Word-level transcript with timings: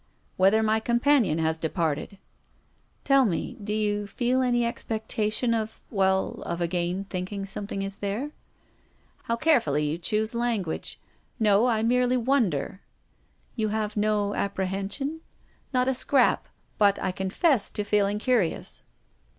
"Whether 0.35 0.63
my 0.63 0.79
companion 0.79 1.37
has 1.37 1.59
departed."" 1.59 2.17
Tell 3.03 3.23
me— 3.23 3.55
do 3.63 3.71
yo'u 3.71 4.07
feci 4.07 4.41
any 4.43 4.65
expectation 4.65 5.53
of— 5.53 5.83
well— 6.01 6.41
of 6.47 6.59
again 6.59 7.03
thinking 7.07 7.45
something 7.45 7.83
is 7.83 7.97
there?"" 7.99 8.31
How 9.25 9.35
carefully 9.35 9.83
you 9.83 9.99
choose 9.99 10.33
language. 10.33 10.99
No, 11.39 11.67
I 11.67 11.83
merely 11.83 12.17
wonder."" 12.17 12.81
You 13.55 13.67
have 13.67 13.95
no 13.95 14.33
apprehension?"" 14.33 15.21
Not 15.71 15.87
a 15.87 15.93
scrap. 15.93 16.47
But 16.79 16.97
I 16.99 17.11
confess 17.11 17.69
to 17.69 17.83
feeling 17.83 18.17
curi 18.17 18.57
ous. 18.57 18.81